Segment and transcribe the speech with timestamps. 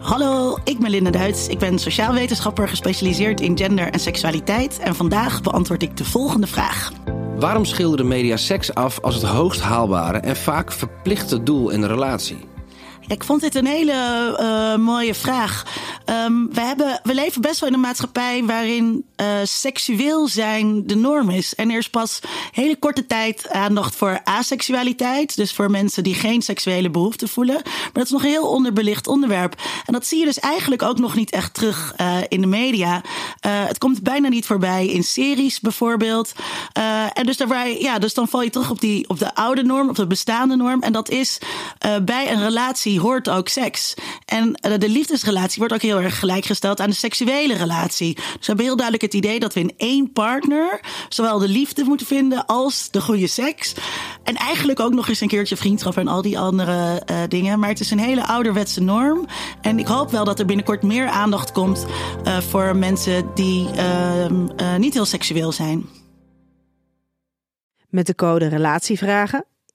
[0.00, 1.48] Hallo, ik ben Linda Duits.
[1.48, 4.78] Ik ben sociaal wetenschapper gespecialiseerd in gender en seksualiteit.
[4.78, 6.92] En vandaag beantwoord ik de volgende vraag.
[7.38, 11.88] Waarom schilderen media seks af als het hoogst haalbare en vaak verplichte doel in een
[11.88, 12.38] relatie?
[13.06, 13.92] Ik vond dit een hele
[14.40, 15.64] uh, mooie vraag.
[16.10, 20.96] Um, we, hebben, we leven best wel in een maatschappij waarin uh, seksueel zijn de
[20.96, 21.54] norm is.
[21.54, 22.20] En er is pas
[22.52, 25.36] hele korte tijd aandacht voor aseksualiteit.
[25.36, 27.54] Dus voor mensen die geen seksuele behoefte voelen.
[27.64, 29.54] Maar dat is nog een heel onderbelicht onderwerp.
[29.86, 33.02] En dat zie je dus eigenlijk ook nog niet echt terug uh, in de media.
[33.40, 36.32] het komt bijna niet voorbij in series bijvoorbeeld.
[37.12, 39.88] en dus, daarbij, ja, dus dan val je terug op, die, op de oude norm,
[39.88, 40.82] op de bestaande norm.
[40.82, 41.38] En dat is
[42.02, 43.94] bij een relatie hoort ook seks.
[44.24, 48.14] En eh, de liefdesrelatie wordt ook gelijkgesteld aan de seksuele relatie.
[48.14, 51.84] Dus we hebben heel duidelijk het idee dat we in één partner zowel de liefde
[51.84, 53.74] moeten vinden als de goede seks.
[54.22, 57.58] En eigenlijk ook nog eens een keertje vriendschap en al die andere uh, dingen.
[57.58, 59.26] Maar het is een hele ouderwetse norm.
[59.60, 61.86] En ik hoop wel dat er binnenkort meer aandacht komt
[62.24, 65.86] uh, voor mensen die uh, niet heel seksueel zijn.
[67.88, 69.44] Met de code Relatievragen